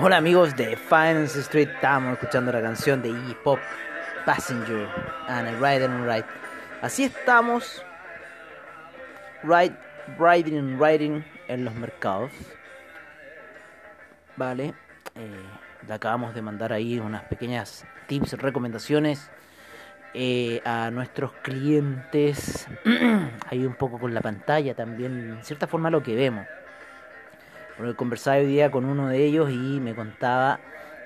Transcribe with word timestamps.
Hola 0.00 0.18
amigos 0.18 0.54
de 0.54 0.76
Finance 0.76 1.40
Street, 1.40 1.70
estamos 1.74 2.12
escuchando 2.12 2.52
la 2.52 2.62
canción 2.62 3.02
de 3.02 3.08
Iggy 3.08 3.34
Pop, 3.42 3.58
Passenger, 4.24 4.88
and 5.26 5.48
I 5.48 5.54
Ride 5.54 5.86
and 5.86 6.06
Ride. 6.06 6.24
Así 6.82 7.02
estamos, 7.02 7.84
riding 9.42 10.56
and 10.56 10.80
riding 10.80 11.24
en 11.48 11.64
los 11.64 11.74
mercados. 11.74 12.30
Vale, 14.36 14.72
eh, 15.16 15.42
le 15.88 15.92
acabamos 15.92 16.32
de 16.32 16.42
mandar 16.42 16.72
ahí 16.72 17.00
unas 17.00 17.24
pequeñas 17.24 17.84
tips, 18.06 18.34
recomendaciones 18.34 19.28
eh, 20.14 20.62
a 20.64 20.92
nuestros 20.92 21.32
clientes. 21.42 22.68
ahí 23.50 23.66
un 23.66 23.74
poco 23.74 23.98
con 23.98 24.14
la 24.14 24.20
pantalla 24.20 24.76
también, 24.76 25.40
cierta 25.42 25.66
forma 25.66 25.90
lo 25.90 26.04
que 26.04 26.14
vemos. 26.14 26.46
Conversaba 27.96 28.38
hoy 28.38 28.46
día 28.46 28.72
con 28.72 28.84
uno 28.84 29.06
de 29.06 29.24
ellos 29.24 29.50
y 29.50 29.78
me 29.80 29.94
contaba 29.94 30.58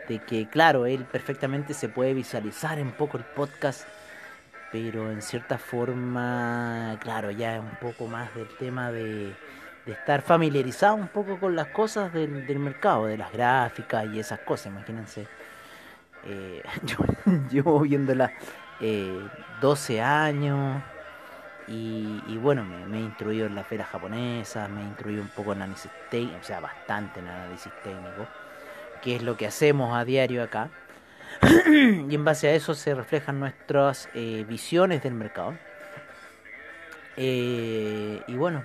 de 0.09 0.20
que, 0.20 0.48
claro, 0.48 0.87
él 0.87 1.05
perfectamente 1.05 1.75
se 1.75 1.91
puede 1.91 2.14
visualizar 2.14 2.81
un 2.81 2.92
poco 2.92 3.19
el 3.19 3.25
podcast, 3.25 3.87
pero 4.70 5.11
en 5.11 5.20
cierta 5.20 5.59
forma, 5.59 6.97
claro, 7.01 7.31
ya 7.31 7.56
es 7.56 7.61
un 7.61 7.77
poco 7.79 8.06
más 8.06 8.34
del 8.34 8.48
tema 8.56 8.91
de, 8.91 9.34
estar 9.84 10.23
familiarizado 10.23 10.95
un 10.95 11.09
poco 11.09 11.39
con 11.39 11.55
las 11.56 11.67
cosas 11.69 12.11
del, 12.12 12.47
del 12.47 12.59
mercado, 12.59 13.07
de 13.07 13.19
las 13.19 13.33
gráficas 13.33 14.07
y 14.07 14.20
esas 14.20 14.41
cosas, 14.41 14.69
imagínense. 14.69 15.27
Eh, 16.25 16.62
yo 16.84 16.97
llevo 17.51 17.81
viéndola 17.81 18.33
eh, 18.81 19.29
12 19.61 20.01
años 20.01 20.83
y, 21.67 22.36
bueno, 22.39 22.64
me, 22.64 22.98
he 22.98 23.02
instruido 23.02 23.46
en 23.46 23.55
las 23.55 23.67
feras 23.67 23.89
japonesas, 23.89 24.68
me 24.70 24.83
he 24.83 24.84
instruido 24.84 25.23
un 25.23 25.30
poco 25.30 25.52
en 25.52 25.62
análisis 25.62 25.92
técnico, 26.08 26.40
o 26.40 26.42
sea, 26.45 26.61
bastante 26.61 27.20
en 27.20 27.28
análisis 27.28 27.73
técnico, 27.83 28.30
que 29.00 29.17
es 29.17 29.23
lo 29.23 29.36
que 29.36 29.46
hacemos 29.46 29.96
a 29.96 30.05
diario 30.05 30.42
acá. 30.45 30.73
y 31.68 32.14
en 32.14 32.24
base 32.24 32.48
a 32.48 32.55
eso 32.55 32.74
se 32.74 32.95
reflejan 32.95 33.40
nuestras 33.40 34.11
eh, 34.14 34.45
visiones 34.48 35.02
del 35.02 35.14
mercado. 35.14 35.61
Eh, 37.17 38.24
y 38.27 38.36
bueno, 38.36 38.64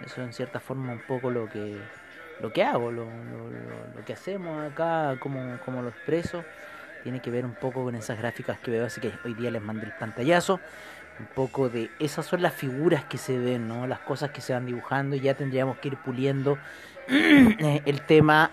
eso 0.00 0.22
en 0.22 0.32
cierta 0.32 0.58
forma 0.60 0.92
un 0.92 1.00
poco 1.02 1.30
lo 1.30 1.48
que 1.48 1.88
lo 2.38 2.52
que 2.52 2.64
hago, 2.64 2.90
lo- 2.92 3.24
lo 3.94 4.04
que 4.04 4.12
hacemos 4.12 4.66
acá, 4.70 5.16
como, 5.18 5.58
como 5.60 5.82
lo 5.82 5.88
expreso, 5.90 6.46
tiene 7.00 7.20
que 7.22 7.30
ver 7.30 7.46
un 7.46 7.56
poco 7.56 7.84
con 7.84 7.94
esas 7.96 8.18
gráficas 8.18 8.60
que 8.60 8.70
veo, 8.72 8.84
así 8.86 9.00
que 9.00 9.18
hoy 9.24 9.34
día 9.34 9.50
les 9.50 9.62
mandé 9.62 9.86
el 9.86 9.94
pantallazo, 9.94 10.62
un 11.18 11.26
poco 11.26 11.68
de 11.68 11.90
esas 11.98 12.26
son 12.26 12.42
las 12.42 12.52
figuras 12.54 13.04
que 13.04 13.18
se 13.18 13.38
ven, 13.38 13.68
¿no? 13.68 13.86
las 13.86 14.00
cosas 14.00 14.30
que 14.30 14.40
se 14.40 14.52
van 14.52 14.66
dibujando 14.66 15.16
y 15.16 15.20
ya 15.20 15.34
tendríamos 15.34 15.78
que 15.78 15.88
ir 15.88 15.96
puliendo 15.96 16.58
eh, 17.08 17.82
el 17.86 18.02
tema 18.02 18.50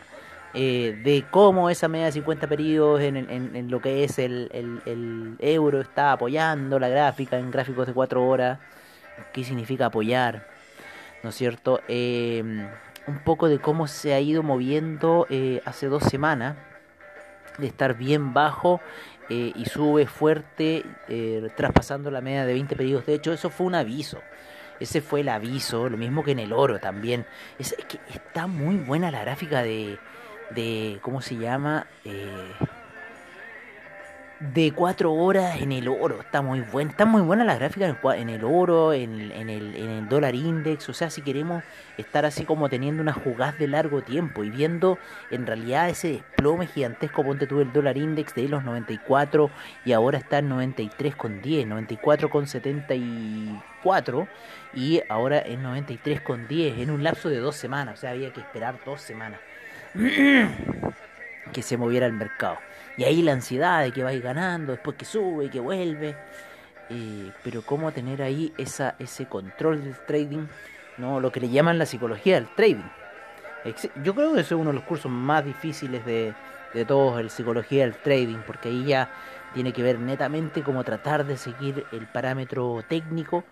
eh, 0.53 0.97
de 1.03 1.25
cómo 1.31 1.69
esa 1.69 1.87
media 1.87 2.05
de 2.05 2.11
50 2.13 2.47
periodos 2.47 3.01
en, 3.01 3.17
en- 3.17 3.55
en 3.55 3.71
lo 3.71 3.81
que 3.81 4.03
es 4.03 4.19
el, 4.19 4.49
el- 4.53 5.35
euro 5.39 5.81
está 5.81 6.11
apoyando 6.13 6.79
la 6.79 6.87
gráfica 6.89 7.37
en 7.37 7.51
gráficos 7.51 7.87
de 7.87 7.93
4 7.93 8.25
horas, 8.25 8.59
qué 9.33 9.43
significa 9.43 9.87
apoyar, 9.87 10.45
¿no 11.23 11.29
es 11.29 11.35
cierto? 11.35 11.81
Eh, 11.87 12.43
un 13.07 13.19
poco 13.19 13.49
de 13.49 13.59
cómo 13.59 13.87
se 13.87 14.13
ha 14.13 14.19
ido 14.19 14.43
moviendo 14.43 15.25
eh, 15.29 15.61
hace 15.65 15.87
dos 15.87 16.03
semanas, 16.03 16.55
de 17.57 17.67
estar 17.67 17.95
bien 17.95 18.33
bajo 18.33 18.79
eh, 19.35 19.51
y 19.55 19.65
sube 19.65 20.05
fuerte, 20.05 20.83
eh, 21.09 21.49
traspasando 21.55 22.11
la 22.11 22.21
media 22.21 22.45
de 22.45 22.53
20 22.53 22.75
periodos. 22.75 23.07
De 23.07 23.15
hecho, 23.15 23.33
eso 23.33 23.49
fue 23.49 23.65
un 23.65 23.73
aviso. 23.73 24.19
Ese 24.79 25.01
fue 25.01 25.21
el 25.21 25.29
aviso, 25.29 25.89
lo 25.89 25.97
mismo 25.97 26.23
que 26.23 26.33
en 26.33 26.39
el 26.39 26.53
oro 26.53 26.77
también. 26.79 27.25
Es, 27.57 27.73
es 27.75 27.83
que 27.85 27.99
está 28.13 28.45
muy 28.45 28.75
buena 28.75 29.09
la 29.09 29.21
gráfica 29.21 29.63
de, 29.63 29.97
de 30.51 30.99
¿cómo 31.01 31.19
se 31.21 31.35
llama? 31.35 31.87
Eh, 32.05 32.51
de 34.51 34.73
4 34.73 35.13
horas 35.13 35.61
en 35.61 35.71
el 35.71 35.87
oro. 35.87 36.19
Está 36.19 36.41
muy 36.41 36.59
buena. 36.59 36.91
Está 36.91 37.05
muy 37.05 37.21
buena 37.21 37.45
la 37.45 37.55
gráfica 37.55 37.97
en, 38.15 38.29
el 38.29 38.43
oro, 38.43 38.91
en, 38.91 39.31
en 39.31 39.49
el, 39.49 39.73
en 39.75 39.89
el 39.89 40.09
dólar 40.09 40.35
index. 40.35 40.89
O 40.89 40.93
sea, 40.93 41.09
si 41.09 41.21
queremos 41.21 41.63
estar 41.97 42.25
así 42.25 42.43
como 42.43 42.67
teniendo 42.67 43.01
una 43.01 43.13
jugada 43.13 43.53
de 43.53 43.69
largo 43.69 44.01
tiempo 44.01 44.43
y 44.43 44.49
viendo 44.49 44.97
en 45.31 45.47
realidad 45.47 45.87
ese 45.87 46.09
desplome 46.09 46.67
gigantesco, 46.67 47.23
ponte 47.23 47.47
tú 47.47 47.61
el 47.61 47.71
dólar 47.71 47.95
index 47.97 48.35
de 48.35 48.49
los 48.49 48.65
94 48.65 49.49
y 49.85 49.93
ahora 49.93 50.17
está 50.17 50.39
en 50.39 50.49
93,10, 50.49 52.01
94,74 52.01 54.27
y 54.73 55.01
ahora 55.07 55.39
en 55.39 55.63
93,10 55.63 56.79
en 56.79 56.91
un 56.91 57.01
lapso 57.03 57.29
de 57.29 57.37
dos 57.37 57.55
semanas. 57.55 57.99
O 57.99 58.01
sea, 58.01 58.11
había 58.11 58.33
que 58.33 58.41
esperar 58.41 58.75
dos 58.85 59.01
semanas 59.01 59.39
que 61.51 61.61
se 61.61 61.77
moviera 61.77 62.05
el 62.05 62.13
mercado. 62.13 62.57
Y 62.97 63.03
ahí 63.03 63.21
la 63.21 63.33
ansiedad 63.33 63.83
de 63.83 63.91
que 63.91 64.03
va 64.03 64.09
a 64.09 64.13
ir 64.13 64.21
ganando, 64.21 64.71
después 64.71 64.95
que 64.97 65.05
sube 65.05 65.45
y 65.45 65.49
que 65.49 65.59
vuelve. 65.59 66.15
Eh, 66.89 67.31
pero 67.43 67.61
cómo 67.63 67.91
tener 67.91 68.21
ahí 68.21 68.53
esa, 68.57 68.95
ese 68.99 69.25
control 69.25 69.83
del 69.83 69.95
trading, 70.05 70.45
no 70.97 71.19
lo 71.19 71.31
que 71.31 71.39
le 71.39 71.49
llaman 71.49 71.77
la 71.79 71.85
psicología 71.85 72.35
del 72.35 72.47
trading. 72.55 72.89
Yo 74.03 74.13
creo 74.13 74.33
que 74.33 74.41
ese 74.41 74.53
es 74.53 74.59
uno 74.59 74.71
de 74.71 74.75
los 74.75 74.83
cursos 74.83 75.11
más 75.11 75.45
difíciles 75.45 76.05
de, 76.05 76.33
de 76.73 76.85
todos, 76.85 77.19
el 77.19 77.29
psicología 77.29 77.83
del 77.83 77.95
trading, 77.95 78.39
porque 78.45 78.69
ahí 78.69 78.85
ya 78.85 79.09
tiene 79.53 79.71
que 79.71 79.81
ver 79.81 79.99
netamente 79.99 80.61
como 80.61 80.83
tratar 80.83 81.25
de 81.25 81.37
seguir 81.37 81.85
el 81.91 82.05
parámetro 82.07 82.83
técnico 82.87 83.43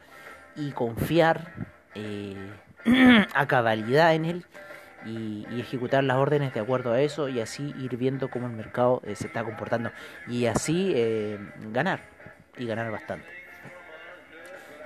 y 0.56 0.72
confiar 0.72 1.53
eh, 1.96 2.35
a 3.34 3.47
cabalidad 3.47 4.13
en 4.13 4.25
él 4.25 4.46
y, 5.06 5.45
ejecutar 5.59 6.03
las 6.03 6.17
órdenes 6.17 6.53
de 6.53 6.59
acuerdo 6.59 6.94
a 6.94 7.01
eso 7.01 7.29
y 7.29 7.39
así 7.39 7.73
ir 7.79 7.97
viendo 7.97 8.29
cómo 8.29 8.47
el 8.47 8.53
mercado 8.53 9.02
eh, 9.05 9.16
se 9.16 9.28
está 9.28 9.43
comportando 9.43 9.91
y 10.28 10.46
así 10.46 10.91
eh, 10.96 11.40
ganar 11.72 12.02
y 12.58 12.66
ganar 12.66 12.91
bastante. 12.91 13.28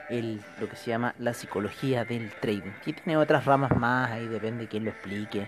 El, 0.10 0.42
lo 0.60 0.69
que 0.69 0.75
se 0.75 0.92
llama 0.92 1.16
la 1.18 1.34
psicología 1.34 2.06
del 2.06 2.31
trading, 2.39 2.72
que 2.84 2.94
tiene 2.94 3.18
otras 3.18 3.45
ramas 3.45 3.75
más, 3.75 4.12
ahí 4.12 4.28
depende 4.28 4.63
de 4.63 4.68
quién 4.69 4.84
lo 4.84 4.92
explique, 4.92 5.48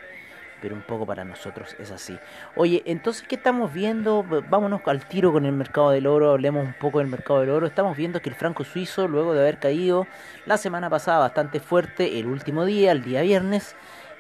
pero 0.62 0.75
un 0.75 0.81
poco 0.81 1.06
para 1.06 1.24
nosotros 1.24 1.75
es 1.80 1.91
así. 1.91 2.18
Oye, 2.56 2.81
entonces, 2.86 3.25
¿qué 3.27 3.36
estamos 3.36 3.71
viendo? 3.71 4.25
Vámonos 4.50 4.81
al 4.86 5.06
tiro 5.06 5.31
con 5.31 5.45
el 5.45 5.51
mercado 5.51 5.91
del 5.91 6.07
oro, 6.07 6.31
hablemos 6.31 6.65
un 6.65 6.74
poco 6.74 7.00
del 7.00 7.07
mercado 7.07 7.41
del 7.41 7.51
oro. 7.51 7.68
Estamos 7.68 7.95
viendo 7.95 8.19
que 8.21 8.30
el 8.30 8.36
franco 8.36 8.63
suizo, 8.63 9.07
luego 9.07 9.33
de 9.33 9.41
haber 9.41 9.59
caído 9.59 10.07
la 10.45 10.57
semana 10.57 10.89
pasada 10.89 11.19
bastante 11.19 11.59
fuerte, 11.59 12.19
el 12.19 12.25
último 12.25 12.65
día, 12.65 12.91
el 12.91 13.03
día 13.03 13.21
viernes, 13.21 13.75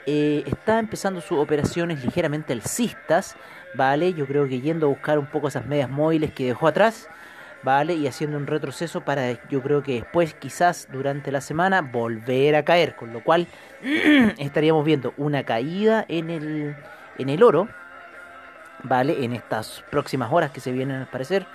eh, 0.09 0.43
está 0.45 0.79
empezando 0.79 1.19
sus 1.19 1.37
operaciones 1.37 2.01
ligeramente 2.01 2.53
alcistas, 2.53 3.35
¿vale? 3.75 4.13
Yo 4.13 4.25
creo 4.25 4.47
que 4.47 4.61
yendo 4.61 4.85
a 4.85 4.89
buscar 4.89 5.19
un 5.19 5.25
poco 5.25 5.49
esas 5.49 5.65
medias 5.65 5.89
móviles 5.89 6.31
que 6.31 6.45
dejó 6.45 6.67
atrás, 6.67 7.09
¿vale? 7.61 7.93
Y 7.93 8.07
haciendo 8.07 8.37
un 8.37 8.47
retroceso 8.47 9.01
para, 9.01 9.33
yo 9.49 9.61
creo 9.61 9.83
que 9.83 9.95
después, 9.95 10.33
quizás 10.33 10.87
durante 10.93 11.29
la 11.29 11.41
semana, 11.41 11.81
volver 11.81 12.55
a 12.55 12.63
caer, 12.63 12.95
con 12.95 13.11
lo 13.11 13.21
cual 13.21 13.47
estaríamos 14.37 14.85
viendo 14.85 15.13
una 15.17 15.43
caída 15.43 16.05
en 16.07 16.29
el, 16.29 16.77
en 17.17 17.27
el 17.27 17.43
oro, 17.43 17.67
¿vale? 18.83 19.25
En 19.25 19.33
estas 19.33 19.83
próximas 19.91 20.31
horas 20.31 20.51
que 20.51 20.61
se 20.61 20.71
vienen 20.71 21.01
al 21.01 21.07
parecer. 21.07 21.45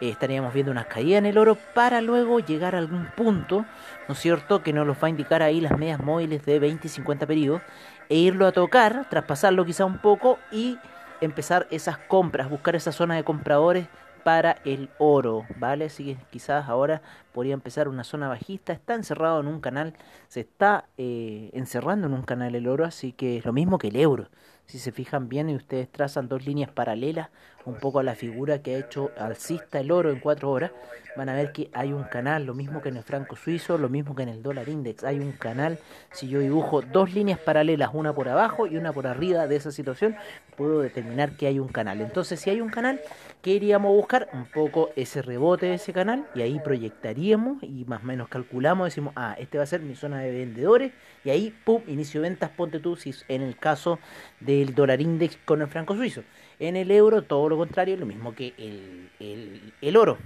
Eh, 0.00 0.08
estaríamos 0.10 0.52
viendo 0.54 0.72
una 0.72 0.84
caída 0.84 1.18
en 1.18 1.26
el 1.26 1.38
oro 1.38 1.56
para 1.74 2.00
luego 2.00 2.40
llegar 2.40 2.74
a 2.74 2.78
algún 2.78 3.06
punto, 3.16 3.64
¿no 4.08 4.14
es 4.14 4.18
cierto?, 4.18 4.62
que 4.62 4.72
nos 4.72 4.86
los 4.86 4.96
va 4.96 5.06
a 5.06 5.10
indicar 5.10 5.42
ahí 5.42 5.60
las 5.60 5.78
medias 5.78 6.02
móviles 6.02 6.44
de 6.44 6.58
20 6.58 6.86
y 6.86 6.90
50 6.90 7.26
periodos, 7.26 7.62
e 8.08 8.16
irlo 8.16 8.46
a 8.46 8.52
tocar, 8.52 9.08
traspasarlo 9.08 9.64
quizá 9.64 9.84
un 9.84 9.98
poco 9.98 10.38
y 10.50 10.78
empezar 11.20 11.66
esas 11.70 11.98
compras, 11.98 12.48
buscar 12.48 12.76
esa 12.76 12.92
zona 12.92 13.16
de 13.16 13.24
compradores 13.24 13.88
para 14.22 14.56
el 14.64 14.90
oro, 14.98 15.46
¿vale? 15.56 15.86
Así 15.86 16.04
que 16.04 16.16
quizás 16.30 16.68
ahora 16.68 17.02
podría 17.32 17.54
empezar 17.54 17.88
una 17.88 18.04
zona 18.04 18.28
bajista, 18.28 18.72
está 18.72 18.94
encerrado 18.94 19.40
en 19.40 19.46
un 19.46 19.60
canal, 19.60 19.94
se 20.28 20.40
está 20.40 20.86
eh, 20.98 21.50
encerrando 21.52 22.06
en 22.06 22.14
un 22.14 22.22
canal 22.22 22.54
el 22.54 22.68
oro, 22.68 22.84
así 22.84 23.12
que 23.12 23.38
es 23.38 23.44
lo 23.44 23.52
mismo 23.52 23.78
que 23.78 23.88
el 23.88 23.96
euro. 23.96 24.28
Si 24.66 24.78
se 24.78 24.92
fijan 24.92 25.28
bien 25.28 25.50
y 25.50 25.56
ustedes 25.56 25.90
trazan 25.90 26.28
dos 26.28 26.46
líneas 26.46 26.70
paralelas, 26.70 27.30
un 27.64 27.76
poco 27.76 27.98
a 27.98 28.02
la 28.02 28.14
figura 28.14 28.62
que 28.62 28.74
ha 28.74 28.78
hecho 28.78 29.10
alcista 29.18 29.80
el 29.80 29.90
oro 29.90 30.10
en 30.10 30.20
cuatro 30.20 30.50
horas, 30.50 30.70
van 31.16 31.28
a 31.28 31.34
ver 31.34 31.52
que 31.52 31.70
hay 31.72 31.92
un 31.92 32.04
canal, 32.04 32.44
lo 32.44 32.54
mismo 32.54 32.80
que 32.80 32.88
en 32.88 32.96
el 32.96 33.02
franco 33.02 33.36
suizo, 33.36 33.78
lo 33.78 33.88
mismo 33.88 34.14
que 34.14 34.22
en 34.22 34.28
el 34.28 34.42
dólar 34.42 34.68
index, 34.68 35.04
hay 35.04 35.18
un 35.18 35.32
canal, 35.32 35.78
si 36.12 36.28
yo 36.28 36.40
dibujo 36.40 36.82
dos 36.82 37.12
líneas 37.12 37.38
paralelas, 37.38 37.90
una 37.92 38.14
por 38.14 38.28
abajo 38.28 38.66
y 38.66 38.76
una 38.76 38.92
por 38.92 39.06
arriba 39.06 39.46
de 39.46 39.56
esa 39.56 39.70
situación, 39.72 40.16
puedo 40.56 40.80
determinar 40.80 41.36
que 41.36 41.46
hay 41.46 41.58
un 41.58 41.68
canal. 41.68 42.00
Entonces, 42.00 42.40
si 42.40 42.50
hay 42.50 42.60
un 42.60 42.70
canal, 42.70 43.00
¿qué 43.42 43.52
iríamos 43.52 43.90
a 43.90 43.94
buscar? 43.94 44.28
Un 44.32 44.46
poco 44.46 44.90
ese 44.96 45.22
rebote 45.22 45.66
de 45.66 45.74
ese 45.74 45.92
canal 45.92 46.26
y 46.34 46.42
ahí 46.42 46.60
proyectaríamos 46.60 47.62
y 47.62 47.84
más 47.86 48.02
o 48.02 48.06
menos 48.06 48.28
calculamos, 48.28 48.86
decimos, 48.86 49.12
ah, 49.16 49.34
este 49.38 49.58
va 49.58 49.64
a 49.64 49.66
ser 49.66 49.80
mi 49.80 49.94
zona 49.96 50.20
de 50.20 50.30
vendedores 50.30 50.92
y 51.24 51.30
ahí, 51.30 51.54
pum, 51.64 51.82
inicio 51.86 52.20
ventas, 52.20 52.50
ponte 52.50 52.78
tú, 52.78 52.96
si 52.96 53.14
en 53.28 53.42
el 53.42 53.56
caso 53.56 53.98
del 54.40 54.74
dólar 54.74 55.00
index 55.00 55.38
con 55.44 55.60
el 55.60 55.68
franco 55.68 55.96
suizo. 55.96 56.22
En 56.60 56.76
el 56.76 56.90
euro, 56.90 57.22
todo 57.22 57.48
lo 57.48 57.56
contrario, 57.56 57.96
lo 57.96 58.04
mismo 58.04 58.34
que 58.34 58.52
el, 58.58 59.72
el, 59.80 59.96
oro. 59.96 60.18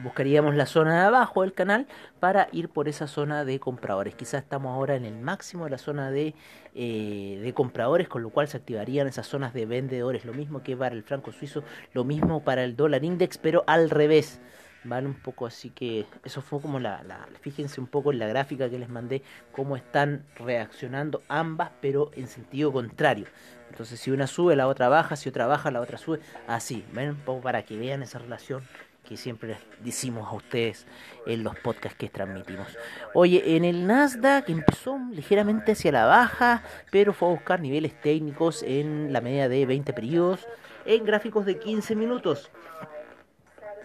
Buscaríamos 0.00 0.54
la 0.54 0.64
zona 0.64 1.00
de 1.00 1.06
abajo 1.08 1.42
del 1.42 1.52
canal 1.52 1.88
para 2.20 2.48
ir 2.52 2.68
por 2.68 2.88
esa 2.88 3.08
zona 3.08 3.44
de 3.44 3.58
compradores. 3.58 4.14
Quizás 4.14 4.44
estamos 4.44 4.72
ahora 4.72 4.94
en 4.94 5.04
el 5.04 5.18
máximo 5.18 5.64
de 5.64 5.70
la 5.70 5.78
zona 5.78 6.12
de, 6.12 6.34
eh, 6.76 7.40
de 7.42 7.52
compradores, 7.52 8.08
con 8.08 8.22
lo 8.22 8.30
cual 8.30 8.46
se 8.46 8.58
activarían 8.58 9.08
esas 9.08 9.26
zonas 9.26 9.52
de 9.52 9.66
vendedores. 9.66 10.24
Lo 10.24 10.32
mismo 10.32 10.62
que 10.62 10.76
para 10.76 10.94
el 10.94 11.02
franco 11.02 11.32
suizo, 11.32 11.64
lo 11.94 12.04
mismo 12.04 12.44
para 12.44 12.62
el 12.62 12.76
dólar 12.76 13.04
index, 13.04 13.36
pero 13.36 13.64
al 13.66 13.90
revés. 13.90 14.40
Vale, 14.82 15.06
un 15.06 15.14
poco 15.14 15.46
así 15.46 15.68
que 15.70 16.06
eso 16.24 16.40
fue 16.40 16.60
como 16.60 16.80
la, 16.80 17.02
la, 17.02 17.28
fíjense 17.42 17.80
un 17.80 17.86
poco 17.86 18.12
en 18.12 18.18
la 18.18 18.26
gráfica 18.26 18.70
que 18.70 18.78
les 18.78 18.88
mandé, 18.88 19.22
cómo 19.52 19.76
están 19.76 20.24
reaccionando 20.36 21.22
ambas, 21.28 21.70
pero 21.82 22.10
en 22.14 22.28
sentido 22.28 22.72
contrario. 22.72 23.26
Entonces, 23.70 24.00
si 24.00 24.10
una 24.10 24.26
sube, 24.26 24.56
la 24.56 24.68
otra 24.68 24.88
baja, 24.88 25.16
si 25.16 25.28
otra 25.28 25.46
baja, 25.46 25.70
la 25.70 25.80
otra 25.80 25.98
sube, 25.98 26.20
así, 26.48 26.84
ven 26.92 27.10
un 27.10 27.16
poco 27.16 27.42
para 27.42 27.62
que 27.62 27.76
vean 27.76 28.02
esa 28.02 28.18
relación 28.18 28.62
que 29.06 29.16
siempre 29.16 29.56
decimos 29.82 30.28
a 30.28 30.36
ustedes 30.36 30.86
en 31.26 31.42
los 31.42 31.58
podcasts 31.58 31.98
que 31.98 32.08
transmitimos. 32.08 32.68
Oye, 33.12 33.56
en 33.56 33.64
el 33.64 33.86
Nasdaq 33.86 34.48
empezó 34.48 34.98
ligeramente 35.12 35.72
hacia 35.72 35.92
la 35.92 36.06
baja, 36.06 36.62
pero 36.90 37.12
fue 37.12 37.28
a 37.28 37.32
buscar 37.32 37.60
niveles 37.60 38.00
técnicos 38.00 38.62
en 38.62 39.12
la 39.12 39.20
media 39.20 39.48
de 39.48 39.66
20 39.66 39.92
periodos 39.92 40.46
en 40.86 41.04
gráficos 41.04 41.44
de 41.44 41.58
15 41.58 41.96
minutos. 41.96 42.50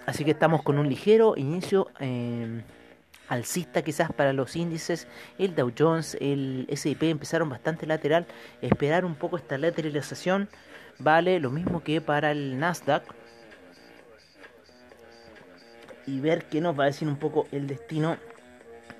Así 0.06 0.24
que 0.24 0.32
estamos 0.32 0.62
con 0.62 0.78
un 0.78 0.88
ligero 0.88 1.36
inicio 1.36 1.90
eh, 2.00 2.62
alcista 3.28 3.82
quizás 3.82 4.12
para 4.12 4.34
los 4.34 4.56
índices. 4.56 5.08
El 5.38 5.56
Dow 5.56 5.72
Jones, 5.78 6.18
el 6.22 6.68
S&P 6.70 7.10
empezaron 7.10 7.50
bastante 7.50 7.88
lateral. 7.88 8.28
Esperar 8.62 9.06
un 9.06 9.16
poco 9.16 9.38
esta 9.38 9.58
lateralización 9.58 10.50
vale 11.00 11.40
lo 11.40 11.50
mismo 11.50 11.84
que 11.84 12.02
para 12.02 12.32
el 12.32 12.60
Nasdaq. 12.60 13.04
Y 16.08 16.20
ver 16.20 16.46
qué 16.46 16.62
nos 16.62 16.80
va 16.80 16.84
a 16.84 16.88
decir 16.88 17.08
un 17.08 17.18
poco 17.18 17.48
el 17.52 17.66
destino 17.66 18.18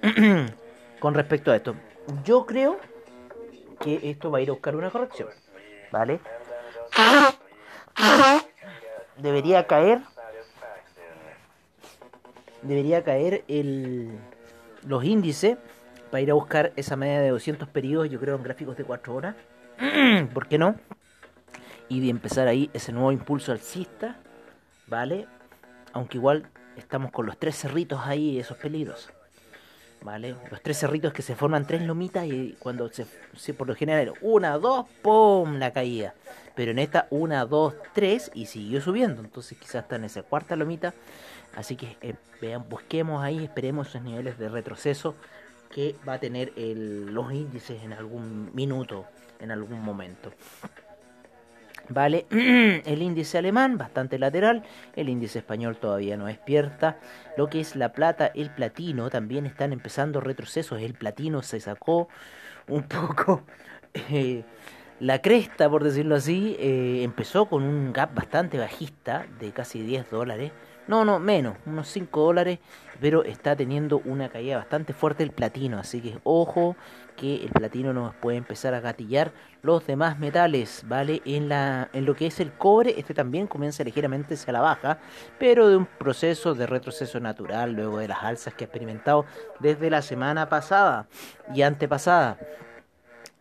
con 1.00 1.14
respecto 1.14 1.52
a 1.52 1.56
esto. 1.56 1.76
Yo 2.24 2.48
creo 2.48 2.80
que 3.80 4.10
esto 4.10 4.32
va 4.32 4.40
a 4.40 4.42
ir 4.42 4.50
a 4.50 4.54
buscar 4.54 4.76
una 4.76 4.90
corrección. 4.90 5.30
¿Vale? 5.92 6.20
Debería 9.18 9.68
caer 9.68 10.02
debería 12.68 13.04
caer 13.04 13.44
el, 13.48 14.10
los 14.88 15.04
índices 15.04 15.58
para 16.12 16.22
ir 16.22 16.32
a 16.32 16.34
buscar 16.34 16.72
esa 16.76 16.96
media 16.96 17.22
de 17.22 17.30
200 17.30 17.68
periodos, 17.70 18.10
yo 18.10 18.20
creo 18.20 18.36
en 18.36 18.44
gráficos 18.44 18.78
de 18.78 18.84
4 18.84 19.14
horas. 19.14 19.36
¿Por 20.34 20.48
qué 20.48 20.58
no? 20.58 20.76
Y 21.90 22.00
de 22.00 22.10
empezar 22.10 22.48
ahí 22.48 22.70
ese 22.74 22.92
nuevo 22.92 23.12
impulso 23.12 23.52
alcista, 23.52 24.18
¿vale? 24.88 25.28
Aunque 25.94 26.18
igual 26.18 26.48
estamos 26.78 27.12
con 27.12 27.26
los 27.26 27.38
tres 27.38 27.56
cerritos 27.56 28.02
ahí, 28.04 28.40
esos 28.40 28.58
peligros. 28.58 29.10
¿Vale? 30.02 30.36
Los 30.52 30.62
tres 30.62 30.78
cerritos 30.78 31.14
que 31.14 31.24
se 31.24 31.36
forman 31.36 31.66
tres 31.66 31.82
lomitas 31.82 32.28
y 32.28 32.56
cuando 32.60 32.88
se, 32.90 33.08
se 33.36 33.56
por 33.56 33.68
lo 33.68 33.76
general 33.76 34.14
una, 34.22 34.56
dos, 34.60 34.86
¡pum! 35.02 35.58
la 35.58 35.72
caída. 35.72 36.14
Pero 36.54 36.72
en 36.72 36.80
esta 36.80 37.08
una, 37.10 37.44
dos, 37.46 37.74
tres 37.94 38.30
y 38.36 38.46
siguió 38.46 38.82
subiendo. 38.82 39.22
Entonces 39.22 39.58
quizás 39.58 39.84
está 39.84 39.96
en 39.96 40.04
esa 40.04 40.22
cuarta 40.22 40.56
lomita 40.56 40.94
Así 41.56 41.76
que 41.76 41.98
eh, 42.02 42.16
vean, 42.42 42.68
busquemos 42.70 43.24
ahí, 43.24 43.44
esperemos 43.44 43.88
esos 43.90 44.02
niveles 44.02 44.38
de 44.38 44.50
retroceso 44.50 45.16
que 45.74 45.96
va 46.08 46.14
a 46.14 46.20
tener 46.20 46.54
los 46.56 47.34
índices 47.34 47.84
en 47.84 47.94
algún 47.94 48.54
minuto, 48.54 49.06
en 49.40 49.52
algún 49.52 49.82
momento. 49.82 50.32
Vale, 51.90 52.26
el 52.32 53.02
índice 53.02 53.38
alemán 53.38 53.78
bastante 53.78 54.18
lateral, 54.18 54.64
el 54.96 55.10
índice 55.10 55.40
español 55.40 55.78
todavía 55.78 56.18
no 56.18 56.26
despierta. 56.26 56.98
Lo 57.38 57.48
que 57.48 57.60
es 57.60 57.76
la 57.76 57.94
plata, 57.94 58.32
el 58.34 58.50
platino 58.50 59.10
también 59.10 59.46
están 59.46 59.72
empezando 59.72 60.20
retrocesos. 60.20 60.82
El 60.82 60.94
platino 60.96 61.42
se 61.42 61.60
sacó 61.60 62.08
un 62.68 62.84
poco 62.88 63.44
eh, 63.94 64.44
la 65.00 65.22
cresta, 65.22 65.70
por 65.70 65.84
decirlo 65.84 66.16
así. 66.16 66.56
Eh, 66.60 67.02
empezó 67.04 67.46
con 67.48 67.64
un 67.64 67.94
gap 67.94 68.16
bastante 68.16 68.58
bajista 68.58 69.28
de 69.40 69.52
casi 69.52 69.82
10 69.82 70.10
dólares 70.10 70.52
no, 70.88 71.04
no, 71.04 71.20
menos, 71.20 71.58
unos 71.66 71.88
5 71.88 72.22
dólares, 72.22 72.60
pero 73.02 73.24
está 73.24 73.56
teniendo 73.56 74.02
una 74.06 74.30
caída 74.30 74.58
bastante 74.58 74.94
fuerte 74.94 75.24
el 75.24 75.32
platino, 75.32 75.80
así 75.80 76.02
que 76.02 76.20
ojo 76.24 76.76
que 77.16 77.44
el 77.44 77.50
platino 77.50 77.94
nos 77.94 78.14
puede 78.16 78.38
empezar 78.38 78.74
a 78.74 78.82
gatillar 78.82 79.32
los 79.62 79.88
demás 79.88 80.20
metales, 80.20 80.84
¿vale? 80.88 81.22
En, 81.26 81.50
la, 81.50 81.90
en 81.94 82.06
lo 82.06 82.14
que 82.14 82.28
es 82.28 82.40
el 82.40 82.52
cobre, 82.54 82.96
este 82.98 83.14
también 83.14 83.48
comienza 83.48 83.84
ligeramente 83.84 84.36
hacia 84.36 84.54
la 84.54 84.62
baja, 84.62 85.00
pero 85.40 85.68
de 85.70 85.78
un 85.78 85.86
proceso 85.86 86.54
de 86.54 86.68
retroceso 86.68 87.20
natural 87.20 87.74
luego 87.74 88.00
de 88.00 88.08
las 88.08 88.24
alzas 88.24 88.54
que 88.54 88.66
ha 88.66 88.68
experimentado 88.68 89.26
desde 89.60 89.90
la 89.90 90.02
semana 90.02 90.50
pasada 90.50 91.08
y 91.54 91.62
antepasada. 91.62 92.38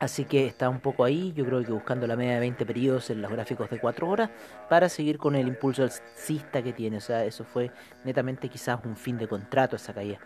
Así 0.04 0.26
que 0.26 0.46
está 0.46 0.68
un 0.68 0.80
poco 0.80 1.02
ahí, 1.02 1.32
yo 1.34 1.46
creo 1.46 1.64
que 1.64 1.73
buscando 1.73 2.06
la 2.06 2.14
media 2.14 2.34
de 2.34 2.40
20 2.40 2.66
periodos 2.66 3.08
en 3.08 3.23
los 3.23 3.30
gráficos 3.30 3.70
de 3.70 3.80
4 3.80 4.06
horas 4.06 4.28
para 4.68 4.90
seguir 4.90 5.16
con 5.16 5.34
el 5.34 5.49
impulso 5.49 5.82
alcista 5.82 6.62
que 6.62 6.75
tiene. 6.75 6.99
O 6.99 7.00
sea, 7.00 7.25
eso 7.25 7.42
fue 7.42 7.70
netamente 8.04 8.50
quizás 8.50 8.78
un 8.84 8.96
fin 8.96 9.16
de 9.16 9.26
contrato 9.26 9.76
esa 9.76 9.94
caída. 9.94 10.18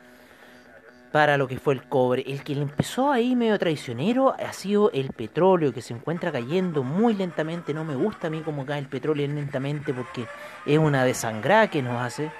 Para 1.13 1.37
lo 1.37 1.47
que 1.47 1.61
fue 1.61 1.75
el 1.75 1.85
cobre. 1.85 2.25
El 2.27 2.43
que 2.43 2.57
le 2.57 2.63
empezó 2.63 3.13
ahí 3.13 3.37
medio 3.37 3.57
traicionero 3.57 4.35
ha 4.37 4.53
sido 4.53 4.91
el 4.91 5.11
petróleo, 5.11 5.73
que 5.73 5.81
se 5.81 5.95
encuentra 5.95 6.33
cayendo 6.33 6.83
muy 6.83 7.15
lentamente. 7.15 7.73
No 7.73 7.85
me 7.85 7.95
gusta 7.95 8.27
a 8.27 8.31
mí 8.31 8.43
cómo 8.45 8.67
cae 8.67 8.81
el 8.81 8.89
petróleo 8.89 9.29
lentamente 9.29 9.95
porque 9.95 10.27
es 10.67 10.79
una 10.79 11.05
desangrada 11.05 11.71
que 11.71 11.83
nos 11.83 12.03
hace. 12.03 12.33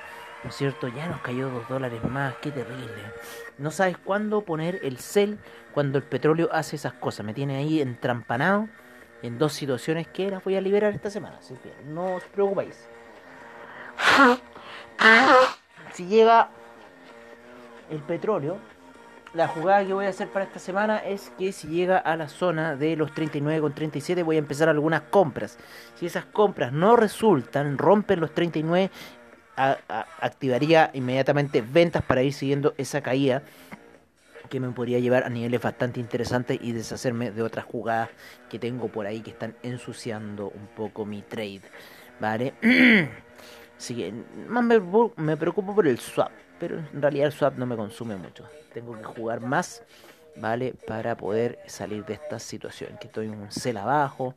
¿No 0.45 0.51
es 0.51 0.57
cierto? 0.57 0.89
Ya 0.89 1.09
nos 1.09 1.21
cayó 1.21 1.51
2 1.51 1.69
dólares 1.69 2.03
más, 2.05 2.35
qué 2.41 2.51
terrible. 2.51 3.13
No 3.59 3.71
sabes 3.71 3.99
cuándo 3.99 4.43
poner 4.43 4.79
el 4.83 4.99
cel 4.99 5.39
cuando 5.73 5.99
el 5.99 6.05
petróleo 6.05 6.49
hace 6.53 6.77
esas 6.77 6.93
cosas. 6.93 7.27
Me 7.27 7.35
tiene 7.35 7.57
ahí 7.57 7.81
entrampanado 7.81 8.69
en 9.23 9.37
dos 9.37 9.53
situaciones 9.53 10.07
que 10.07 10.31
las 10.31 10.45
voy 10.45 10.55
a 10.55 10.61
liberar 10.61 10.95
esta 10.95 11.11
semana. 11.11 11.41
No 11.87 12.15
os 12.15 12.25
preocupéis. 12.25 12.89
Si 15.93 16.07
llega 16.07 16.51
el 17.91 17.99
petróleo, 17.99 18.59
la 19.35 19.49
jugada 19.49 19.85
que 19.85 19.93
voy 19.93 20.07
a 20.07 20.11
hacer 20.11 20.29
para 20.29 20.45
esta 20.45 20.59
semana 20.59 20.99
es 20.99 21.31
que 21.37 21.53
si 21.53 21.69
llega 21.69 21.99
a 21.99 22.17
la 22.17 22.29
zona 22.29 22.77
de 22.77 22.97
los 22.97 23.11
39,37 23.11 24.25
voy 24.25 24.37
a 24.37 24.39
empezar 24.39 24.69
algunas 24.69 25.03
compras. 25.03 25.59
Si 25.97 26.07
esas 26.07 26.25
compras 26.25 26.73
no 26.73 26.97
resultan, 26.97 27.77
rompen 27.77 28.21
los 28.21 28.33
39, 28.33 28.91
activaría 29.59 30.91
inmediatamente 30.95 31.63
ventas 31.63 32.03
para 32.03 32.23
ir 32.23 32.33
siguiendo 32.33 32.75
esa 32.79 33.01
caída 33.01 33.43
que 34.49 34.61
me 34.61 34.71
podría 34.71 34.99
llevar 34.99 35.25
a 35.25 35.29
niveles 35.29 35.61
bastante 35.61 36.01
interesantes 36.01 36.59
y 36.63 36.73
deshacerme 36.73 37.31
de 37.31 37.43
otras 37.43 37.65
jugadas 37.65 38.09
que 38.49 38.59
tengo 38.59 38.89
por 38.89 39.07
ahí 39.07 39.21
que 39.21 39.31
están 39.31 39.55
ensuciando 39.63 40.49
un 40.49 40.67
poco 40.69 41.05
mi 41.05 41.23
trade. 41.23 41.63
¿Vale? 42.21 42.55
Así 43.79 44.13
más 44.49 44.65
me, 44.65 45.37
preocupo 45.37 45.75
por 45.75 45.87
el 45.87 45.99
swap, 45.99 46.33
pero 46.59 46.79
en 46.79 47.03
realidad 47.03 47.27
el 47.27 47.33
swap 47.33 47.57
no 47.59 47.67
me 47.67 47.77
consume 47.77 48.17
mucho. 48.17 48.45
Tengo 48.73 48.97
que 48.97 49.05
jugar 49.05 49.41
más, 49.41 49.83
¿vale? 50.37 50.75
Para 50.87 51.17
poder 51.17 51.59
salir 51.67 52.05
de 52.05 52.15
esta 52.15 52.39
situación. 52.39 52.97
Que 53.01 53.07
estoy 53.07 53.27
en 53.27 53.35
un 53.35 53.53
cel 53.53 53.77
abajo. 53.77 54.35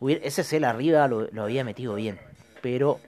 Ese 0.00 0.44
cel 0.44 0.64
arriba 0.64 1.06
lo 1.08 1.42
había 1.42 1.64
metido 1.64 1.96
bien, 1.96 2.18
pero 2.62 3.00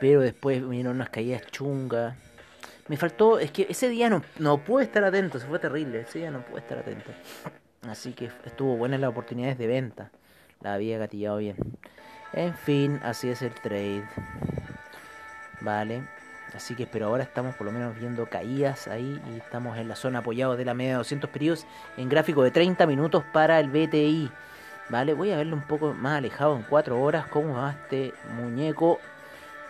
pero 0.00 0.20
después 0.20 0.60
vinieron 0.60 0.96
unas 0.96 1.10
caídas 1.10 1.42
chungas. 1.50 2.16
Me 2.88 2.96
faltó, 2.96 3.38
es 3.38 3.50
que 3.50 3.66
ese 3.68 3.88
día 3.88 4.08
no, 4.08 4.22
no 4.38 4.58
pude 4.58 4.84
estar 4.84 5.04
atento, 5.04 5.38
se 5.38 5.46
fue 5.46 5.58
terrible, 5.58 6.00
ese 6.00 6.20
día 6.20 6.30
no 6.30 6.40
pude 6.40 6.60
estar 6.60 6.78
atento. 6.78 7.10
Así 7.88 8.12
que 8.12 8.30
estuvo 8.44 8.76
buena 8.76 8.98
las 8.98 9.10
oportunidades 9.10 9.58
de 9.58 9.66
venta. 9.66 10.10
la 10.60 10.74
había 10.74 10.98
gatillado 10.98 11.38
bien. 11.38 11.56
En 12.32 12.54
fin, 12.54 13.00
así 13.02 13.28
es 13.28 13.42
el 13.42 13.54
trade. 13.54 14.04
Vale. 15.60 16.02
Así 16.54 16.74
que, 16.74 16.86
pero 16.86 17.06
ahora 17.06 17.24
estamos 17.24 17.54
por 17.56 17.66
lo 17.66 17.72
menos 17.72 17.98
viendo 17.98 18.26
caídas 18.26 18.88
ahí 18.88 19.20
y 19.32 19.38
estamos 19.38 19.76
en 19.76 19.88
la 19.88 19.96
zona 19.96 20.20
apoyado 20.20 20.56
de 20.56 20.64
la 20.64 20.74
media 20.74 20.92
de 20.92 20.98
200 20.98 21.28
periodos 21.30 21.66
en 21.96 22.08
gráfico 22.08 22.42
de 22.42 22.50
30 22.50 22.86
minutos 22.86 23.22
para 23.32 23.60
el 23.60 23.68
BTI. 23.68 24.30
Vale, 24.88 25.12
voy 25.12 25.30
a 25.30 25.36
verlo 25.36 25.54
un 25.54 25.66
poco 25.66 25.92
más 25.92 26.18
alejado 26.18 26.56
en 26.56 26.62
4 26.62 27.00
horas. 27.00 27.26
¿Cómo 27.26 27.54
va 27.54 27.72
este 27.72 28.14
muñeco? 28.34 28.98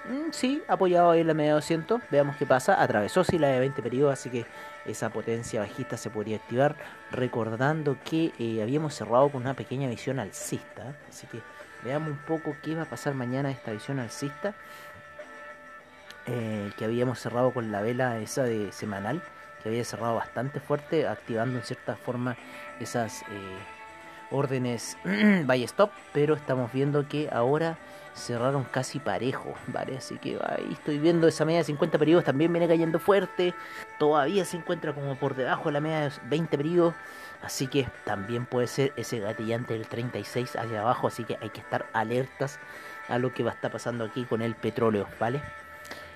Mm, 0.09 0.33
sí, 0.33 0.63
apoyado 0.69 1.11
ahí 1.11 1.21
en 1.21 1.27
la 1.27 1.35
media 1.35 1.51
de 1.51 1.55
200. 1.57 2.01
Veamos 2.11 2.37
qué 2.37 2.47
pasa. 2.47 2.83
Atravesó 2.83 3.25
sí 3.25 3.39
la 3.39 3.49
de 3.49 3.61
20 3.61 3.83
periodos, 3.83 4.15
así 4.15 4.31
que 4.31 4.47
esa 4.87 5.11
potencia 5.11 5.61
bajista 5.61 5.97
se 5.99 6.09
podría 6.09 6.37
activar. 6.37 6.77
Recordando 7.11 7.99
que 8.05 8.33
eh, 8.39 8.63
habíamos 8.63 8.95
cerrado 8.95 9.29
con 9.29 9.43
una 9.43 9.55
pequeña 9.55 9.89
visión 9.89 10.19
alcista. 10.19 10.97
Así 11.09 11.27
que 11.27 11.41
veamos 11.85 12.11
un 12.11 12.19
poco 12.19 12.57
qué 12.63 12.75
va 12.75 12.83
a 12.83 12.87
pasar 12.87 13.15
mañana 13.15 13.51
esta 13.51 13.73
visión 13.73 13.99
alcista. 13.99 14.55
Eh, 16.27 16.71
que 16.79 16.85
habíamos 16.85 17.19
cerrado 17.19 17.53
con 17.53 17.71
la 17.71 17.83
vela 17.83 18.19
esa 18.19 18.45
de 18.45 18.73
semanal. 18.73 19.23
Que 19.63 19.69
había 19.69 19.85
cerrado 19.85 20.15
bastante 20.15 20.61
fuerte, 20.61 21.07
activando 21.07 21.59
en 21.59 21.65
cierta 21.65 21.97
forma 21.97 22.37
esas... 22.81 23.23
Eh, 23.23 23.78
órdenes. 24.31 24.97
Buy 25.45 25.65
stop, 25.65 25.91
pero 26.13 26.35
estamos 26.35 26.73
viendo 26.73 27.09
que 27.09 27.29
ahora 27.33 27.79
cerraron 28.19 28.65
casi 28.65 28.99
parejo, 28.99 29.55
¿vale? 29.69 29.97
Así 29.97 30.19
que 30.19 30.39
ahí 30.43 30.69
estoy 30.73 30.99
viendo 30.99 31.29
esa 31.29 31.45
media 31.45 31.59
de 31.59 31.65
50 31.65 31.99
periodos 31.99 32.25
también 32.25 32.53
viene 32.53 32.69
cayendo 32.69 32.99
fuerte, 32.99 33.55
todavía 33.99 34.45
se 34.45 34.57
encuentra 34.57 34.93
como 34.93 35.15
por 35.17 35.35
debajo 35.35 35.67
de 35.67 35.73
la 35.73 35.81
media 35.81 36.01
de 36.01 36.13
20 36.29 36.57
periodos, 36.57 36.95
así 37.43 37.69
que 37.69 37.89
también 38.05 38.45
puede 38.47 38.67
ser 38.67 38.93
ese 38.97 39.21
gatillante 39.21 39.75
del 39.75 39.87
36 39.87 40.57
hacia 40.57 40.81
abajo, 40.81 41.07
así 41.07 41.25
que 41.25 41.39
hay 41.41 41.51
que 41.51 41.61
estar 41.61 41.87
alertas 41.93 42.59
a 43.09 43.19
lo 43.19 43.33
que 43.33 43.43
va 43.43 43.53
a 43.53 43.55
estar 43.55 43.71
pasando 43.71 44.05
aquí 44.05 44.25
con 44.25 44.43
el 44.43 44.55
petróleo, 44.55 45.07
¿vale? 45.19 45.41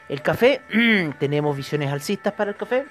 El 0.08 0.20
café, 0.22 0.60
tenemos 1.18 1.56
visiones 1.56 1.92
alcistas 1.92 2.32
para 2.32 2.50
el 2.50 2.56
café, 2.56 2.84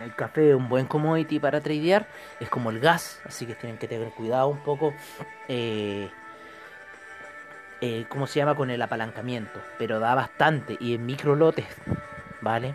el 0.00 0.14
café 0.14 0.50
es 0.50 0.56
un 0.56 0.68
buen 0.68 0.86
commodity 0.86 1.38
para 1.38 1.60
tradear, 1.60 2.06
es 2.40 2.48
como 2.48 2.70
el 2.70 2.80
gas, 2.80 3.20
así 3.24 3.46
que 3.46 3.54
tienen 3.54 3.78
que 3.78 3.88
tener 3.88 4.10
cuidado 4.10 4.48
un 4.48 4.58
poco, 4.58 4.94
eh, 5.48 6.10
eh, 7.80 8.06
¿cómo 8.08 8.26
se 8.26 8.38
llama? 8.38 8.54
Con 8.54 8.70
el 8.70 8.80
apalancamiento, 8.80 9.60
pero 9.78 10.00
da 10.00 10.14
bastante 10.14 10.76
y 10.80 10.94
en 10.94 11.04
micro 11.04 11.36
lotes, 11.36 11.66
¿vale? 12.40 12.74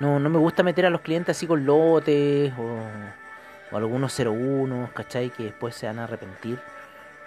No, 0.00 0.20
no 0.20 0.30
me 0.30 0.38
gusta 0.38 0.62
meter 0.62 0.86
a 0.86 0.90
los 0.90 1.00
clientes 1.00 1.36
así 1.36 1.46
con 1.46 1.64
lotes 1.64 2.52
o, 2.56 2.78
o 3.72 3.76
algunos 3.76 4.18
01, 4.18 4.90
¿cachai? 4.94 5.30
Que 5.30 5.44
después 5.44 5.74
se 5.74 5.86
van 5.86 5.98
a 5.98 6.04
arrepentir. 6.04 6.58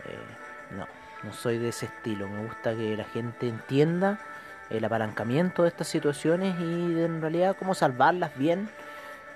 Eh, 0.05 0.75
no, 0.75 0.87
no 1.23 1.33
soy 1.33 1.57
de 1.57 1.69
ese 1.69 1.87
estilo, 1.87 2.27
me 2.27 2.43
gusta 2.45 2.73
que 2.73 2.95
la 2.95 3.03
gente 3.03 3.47
entienda 3.47 4.19
el 4.71 4.83
apalancamiento 4.85 5.63
de 5.63 5.69
estas 5.69 5.87
situaciones 5.87 6.55
y 6.59 6.93
de, 6.93 7.05
en 7.05 7.21
realidad 7.21 7.55
cómo 7.57 7.73
salvarlas 7.73 8.37
bien 8.37 8.69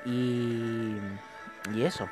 y, 0.06 0.96
y 1.74 1.84
eso, 1.84 2.08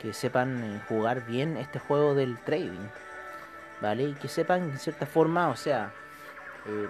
que 0.00 0.12
sepan 0.12 0.62
eh, 0.62 0.80
jugar 0.88 1.26
bien 1.26 1.56
este 1.56 1.78
juego 1.78 2.14
del 2.14 2.38
trading, 2.38 2.86
¿vale? 3.80 4.04
Y 4.04 4.14
que 4.14 4.28
sepan 4.28 4.62
en 4.62 4.78
cierta 4.78 5.06
forma, 5.06 5.48
o 5.48 5.56
sea, 5.56 5.92
eh, 6.66 6.88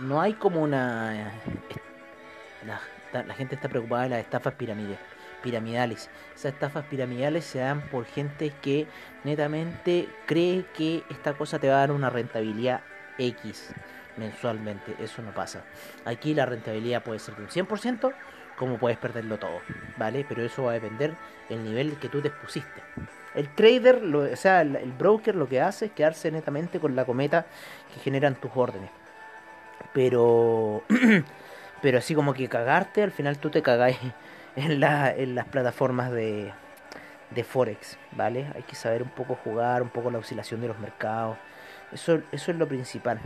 no 0.00 0.20
hay 0.20 0.34
como 0.34 0.62
una... 0.62 1.28
eh, 1.28 1.32
la, 2.66 3.22
la 3.22 3.34
gente 3.34 3.56
está 3.56 3.68
preocupada 3.68 4.04
de 4.04 4.08
las 4.10 4.20
estafas 4.20 4.54
piramidales 4.54 4.98
piramidales. 5.42 6.10
Esas 6.34 6.52
estafas 6.52 6.84
piramidales 6.84 7.44
se 7.44 7.60
dan 7.60 7.80
por 7.80 8.04
gente 8.04 8.52
que 8.62 8.86
netamente 9.24 10.08
cree 10.26 10.66
que 10.76 11.02
esta 11.10 11.32
cosa 11.32 11.58
te 11.58 11.68
va 11.68 11.76
a 11.76 11.78
dar 11.78 11.92
una 11.92 12.10
rentabilidad 12.10 12.82
X 13.18 13.72
mensualmente. 14.20 14.94
Eso 15.00 15.22
no 15.22 15.32
pasa. 15.34 15.64
Aquí 16.04 16.34
la 16.34 16.46
rentabilidad 16.46 17.02
puede 17.02 17.18
ser 17.18 17.34
de 17.34 17.42
un 17.42 17.48
100%, 17.48 18.12
como 18.56 18.78
puedes 18.78 18.98
perderlo 18.98 19.38
todo, 19.38 19.60
¿vale? 19.96 20.24
Pero 20.28 20.44
eso 20.44 20.64
va 20.64 20.72
a 20.72 20.74
depender 20.74 21.14
del 21.48 21.64
nivel 21.64 21.98
que 21.98 22.08
tú 22.08 22.20
te 22.20 22.30
pusiste. 22.30 22.82
El 23.34 23.48
trader, 23.54 24.02
lo, 24.02 24.20
o 24.20 24.36
sea, 24.36 24.60
el, 24.60 24.76
el 24.76 24.92
broker 24.92 25.34
lo 25.34 25.48
que 25.48 25.60
hace 25.60 25.86
es 25.86 25.92
quedarse 25.92 26.30
netamente 26.30 26.78
con 26.78 26.94
la 26.94 27.04
cometa 27.04 27.46
que 27.92 28.00
generan 28.00 28.34
tus 28.34 28.50
órdenes. 28.54 28.90
Pero, 29.92 30.82
pero 31.82 31.98
así 31.98 32.14
como 32.14 32.34
que 32.34 32.48
cagarte, 32.48 33.02
al 33.02 33.12
final 33.12 33.38
tú 33.38 33.50
te 33.50 33.62
cagáis 33.62 33.98
en, 34.56 34.82
en 34.82 35.34
las 35.34 35.46
plataformas 35.48 36.10
de, 36.12 36.52
de 37.30 37.44
Forex, 37.44 37.98
¿vale? 38.12 38.50
Hay 38.54 38.62
que 38.62 38.74
saber 38.74 39.02
un 39.02 39.10
poco 39.10 39.36
jugar, 39.36 39.82
un 39.82 39.88
poco 39.88 40.10
la 40.10 40.18
oscilación 40.18 40.60
de 40.60 40.68
los 40.68 40.78
mercados. 40.78 41.38
Eso, 41.92 42.20
eso 42.32 42.50
es 42.50 42.56
lo 42.56 42.68
principal. 42.68 43.20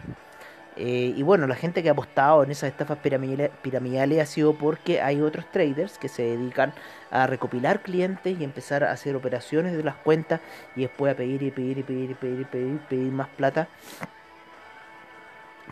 Eh, 0.77 1.15
y 1.17 1.23
bueno, 1.23 1.47
la 1.47 1.55
gente 1.55 1.83
que 1.83 1.89
ha 1.89 1.93
apostado 1.93 2.43
en 2.43 2.51
esas 2.51 2.71
estafas 2.71 2.99
piramidales, 2.99 4.21
ha 4.21 4.27
sido 4.27 4.55
porque 4.55 5.01
hay 5.01 5.21
otros 5.21 5.51
traders 5.53 5.99
que 5.99 6.09
se 6.09 6.23
dedican 6.23 6.75
a 7.13 7.29
recopilar 7.29 7.83
clientes 7.83 8.39
y 8.39 8.43
empezar 8.43 8.83
a 8.83 8.91
hacer 8.91 9.15
operaciones 9.15 9.77
de 9.77 9.85
las 9.85 9.95
cuentas 9.95 10.41
y 10.75 10.83
después 10.83 11.13
a 11.13 11.17
pedir 11.17 11.43
y 11.45 11.53
pedir 11.53 11.79
y 11.79 11.83
pedir 11.85 12.11
y 12.11 12.15
pedir 12.15 12.41
y 12.41 12.45
pedir, 12.45 12.79
pedir 12.89 13.13
más 13.13 13.29
plata 13.29 13.69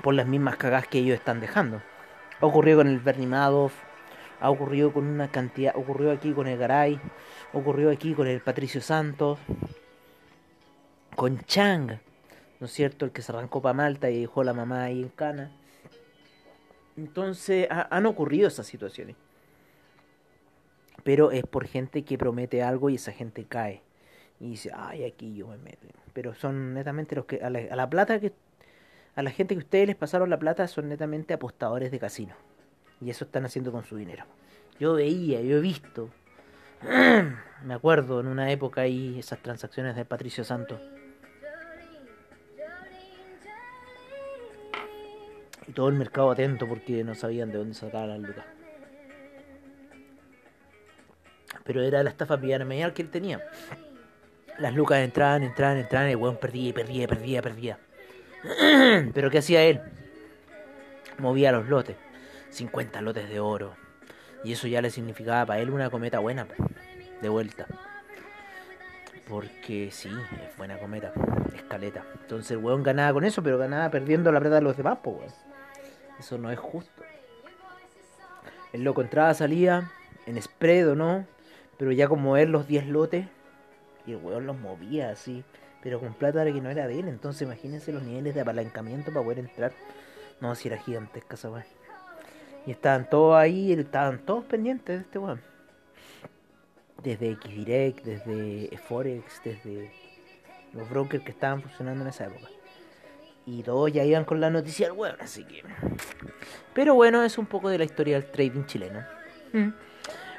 por 0.02 0.14
las 0.14 0.26
mismas 0.26 0.56
cagas 0.56 0.86
que 0.86 0.98
ellos 0.98 1.16
están 1.16 1.40
dejando. 1.40 1.82
Ha 2.40 2.46
ocurrido 2.46 2.78
con 2.78 2.86
el 2.86 3.00
Bernie 3.00 3.26
Madoff, 3.26 3.74
ha 4.40 4.50
ocurrido 4.50 4.92
con 4.92 5.06
una 5.06 5.28
cantidad, 5.28 5.74
ocurrió 5.76 6.12
aquí 6.12 6.32
con 6.32 6.46
el 6.46 6.58
Garay, 6.58 7.00
ocurrió 7.52 7.90
aquí 7.90 8.14
con 8.14 8.28
el 8.28 8.40
Patricio 8.40 8.80
Santos, 8.80 9.38
con 11.16 11.40
Chang, 11.40 11.98
¿no 12.62 12.66
es 12.66 12.72
cierto? 12.74 13.04
El 13.04 13.10
que 13.10 13.22
se 13.22 13.32
arrancó 13.32 13.60
para 13.60 13.74
Malta 13.74 14.08
y 14.08 14.20
dejó 14.20 14.44
la 14.44 14.52
mamá 14.52 14.84
ahí 14.84 15.02
en 15.02 15.08
Cana. 15.08 15.50
Entonces 16.96 17.66
ha- 17.68 17.88
han 17.90 18.06
ocurrido 18.06 18.46
esas 18.46 18.68
situaciones. 18.68 19.16
Pero 21.02 21.32
es 21.32 21.42
por 21.44 21.66
gente 21.66 22.04
que 22.04 22.16
promete 22.16 22.62
algo 22.62 22.88
y 22.88 22.94
esa 22.94 23.10
gente 23.10 23.46
cae. 23.46 23.82
Y 24.38 24.50
dice, 24.50 24.70
ay, 24.72 25.02
aquí 25.02 25.34
yo 25.34 25.48
me 25.48 25.58
meto. 25.58 25.88
Pero 26.12 26.36
son 26.36 26.74
netamente 26.74 27.16
los 27.16 27.24
que, 27.24 27.40
a 27.42 27.50
la, 27.50 27.58
a 27.68 27.74
la 27.74 27.90
plata 27.90 28.20
que, 28.20 28.32
a 29.16 29.22
la 29.24 29.32
gente 29.32 29.56
que 29.56 29.58
ustedes 29.58 29.88
les 29.88 29.96
pasaron 29.96 30.30
la 30.30 30.38
plata 30.38 30.68
son 30.68 30.88
netamente 30.88 31.34
apostadores 31.34 31.90
de 31.90 31.98
casino. 31.98 32.36
Y 33.00 33.10
eso 33.10 33.24
están 33.24 33.44
haciendo 33.44 33.72
con 33.72 33.82
su 33.82 33.96
dinero. 33.96 34.24
Yo 34.78 34.94
veía, 34.94 35.40
yo 35.40 35.56
he 35.56 35.60
visto. 35.60 36.10
Me 37.64 37.74
acuerdo 37.74 38.20
en 38.20 38.28
una 38.28 38.52
época 38.52 38.82
ahí 38.82 39.18
esas 39.18 39.40
transacciones 39.40 39.96
de 39.96 40.04
Patricio 40.04 40.44
Santos. 40.44 40.80
Y 45.66 45.72
todo 45.72 45.88
el 45.88 45.94
mercado 45.94 46.30
atento 46.30 46.66
porque 46.68 47.04
no 47.04 47.14
sabían 47.14 47.50
de 47.50 47.58
dónde 47.58 47.74
sacar 47.74 48.08
las 48.08 48.18
lucas. 48.18 48.44
Pero 51.64 51.82
era 51.82 52.02
la 52.02 52.10
estafa 52.10 52.40
piramidal 52.40 52.92
que 52.92 53.02
él 53.02 53.10
tenía. 53.10 53.40
Las 54.58 54.74
lucas 54.74 54.98
entraban, 54.98 55.42
entraban, 55.42 55.78
entraban 55.78 56.08
y 56.08 56.12
el 56.12 56.16
weón 56.16 56.36
perdía 56.36 56.68
y 56.68 56.72
perdía 56.72 57.08
perdía 57.08 57.42
perdía. 57.42 57.78
Pero 59.14 59.30
¿qué 59.30 59.38
hacía 59.38 59.62
él? 59.62 59.80
Movía 61.18 61.52
los 61.52 61.68
lotes. 61.68 61.96
50 62.50 63.00
lotes 63.00 63.28
de 63.28 63.40
oro. 63.40 63.74
Y 64.44 64.52
eso 64.52 64.66
ya 64.66 64.82
le 64.82 64.90
significaba 64.90 65.46
para 65.46 65.60
él 65.60 65.70
una 65.70 65.90
cometa 65.90 66.18
buena. 66.18 66.46
De 67.20 67.28
vuelta. 67.28 67.66
Porque 69.28 69.90
sí, 69.92 70.10
es 70.10 70.56
buena 70.56 70.78
cometa. 70.78 71.12
Escaleta. 71.54 72.04
Entonces 72.22 72.50
el 72.52 72.58
weón 72.58 72.82
ganaba 72.82 73.12
con 73.12 73.24
eso, 73.24 73.42
pero 73.42 73.56
ganaba 73.56 73.90
perdiendo 73.90 74.32
la 74.32 74.40
plata 74.40 74.56
de 74.56 74.62
los 74.62 74.76
demás, 74.76 74.98
po, 74.98 75.10
weón. 75.12 75.51
Eso 76.22 76.38
no 76.38 76.52
es 76.52 76.58
justo. 76.60 77.02
El 78.72 78.84
loco 78.84 79.02
entraba, 79.02 79.34
salía, 79.34 79.90
en 80.24 80.40
spread 80.40 80.90
o 80.90 80.94
no, 80.94 81.26
pero 81.78 81.90
ya 81.90 82.06
con 82.06 82.22
mover 82.22 82.48
los 82.48 82.68
10 82.68 82.86
lotes, 82.86 83.26
y 84.06 84.12
el 84.12 84.18
weón 84.18 84.46
los 84.46 84.56
movía 84.56 85.10
así, 85.10 85.42
pero 85.82 85.98
con 85.98 86.14
plata 86.14 86.44
que 86.44 86.60
no 86.60 86.70
era 86.70 86.86
de 86.86 87.00
él. 87.00 87.08
Entonces 87.08 87.42
imagínense 87.42 87.92
los 87.92 88.04
niveles 88.04 88.36
de 88.36 88.40
apalancamiento 88.40 89.12
para 89.12 89.24
poder 89.24 89.40
entrar. 89.40 89.72
No, 90.40 90.54
si 90.54 90.68
era 90.68 90.78
gigantesca 90.78 91.34
esa 91.34 91.50
weón. 91.50 91.64
Y 92.66 92.70
estaban 92.70 93.10
todos 93.10 93.34
ahí, 93.36 93.72
estaban 93.72 94.24
todos 94.24 94.44
pendientes 94.44 94.98
de 94.98 95.02
este 95.02 95.18
weón. 95.18 95.40
Desde 97.02 97.34
Xdirect, 97.34 98.04
desde 98.04 98.78
Forex, 98.78 99.40
desde 99.42 99.90
los 100.72 100.88
brokers 100.88 101.24
que 101.24 101.32
estaban 101.32 101.62
funcionando 101.62 102.02
en 102.02 102.10
esa 102.10 102.26
época. 102.26 102.46
Y 103.44 103.62
todos 103.62 103.92
ya 103.92 104.04
iban 104.04 104.24
con 104.24 104.40
la 104.40 104.50
noticia 104.50 104.88
del 104.88 104.96
weón, 104.96 105.16
así 105.20 105.44
que. 105.44 105.62
Pero 106.74 106.94
bueno, 106.94 107.22
es 107.22 107.38
un 107.38 107.46
poco 107.46 107.68
de 107.68 107.78
la 107.78 107.84
historia 107.84 108.20
del 108.20 108.30
trading 108.30 108.64
chileno. 108.64 109.04
Mm. 109.52 109.68